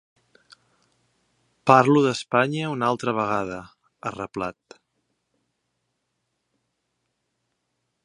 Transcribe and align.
Parlo 1.71 2.01
d’Espanya 2.05 2.71
una 2.77 2.89
altra 2.93 3.15
vegada, 3.19 3.61
ha 4.11 4.15
reblat. 4.17 4.79